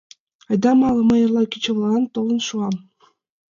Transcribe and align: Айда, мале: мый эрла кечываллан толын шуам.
Айда, 0.49 0.71
мале: 0.79 1.01
мый 1.09 1.21
эрла 1.25 1.43
кечываллан 1.51 2.03
толын 2.13 2.39
шуам. 2.47 2.75